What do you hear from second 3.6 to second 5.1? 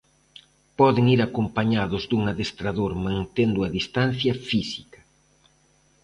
a distancia física.